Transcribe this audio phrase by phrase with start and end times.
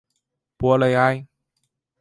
[0.57, 1.27] 博雷埃。